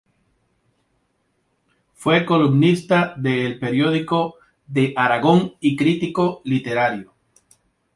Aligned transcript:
Fue 1.93 2.25
columnista 2.25 3.13
de 3.17 3.45
"El 3.45 3.59
Periódico 3.59 4.37
de 4.65 4.95
Aragón" 4.97 5.53
y 5.59 5.75
crítico 5.75 6.41
literario. 6.43 7.13